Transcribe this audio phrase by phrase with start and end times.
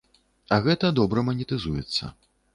[0.55, 2.13] А гэта добра манетызуецца.